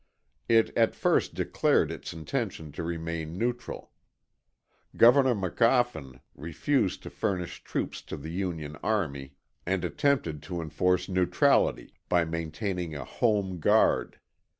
It 0.49 0.75
at 0.75 0.95
first 0.95 1.35
declared 1.35 1.91
its 1.91 2.11
intention 2.11 2.71
to 2.71 2.81
remain 2.81 3.37
neutral. 3.37 3.91
Governor 4.97 5.35
McGoffin 5.35 6.21
refused 6.33 7.03
to 7.03 7.11
furnish 7.11 7.63
troops 7.63 8.01
to 8.09 8.17
the 8.17 8.31
Union 8.31 8.77
army 8.81 9.35
and 9.63 9.85
attempted 9.85 10.41
to 10.41 10.59
enforce 10.59 11.07
neutrality 11.07 11.93
by 12.09 12.25
maintaining 12.25 12.95
a 12.95 13.05
"Home 13.05 13.59
Guard." 13.59 14.19